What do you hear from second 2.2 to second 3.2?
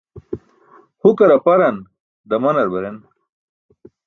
damanar baren.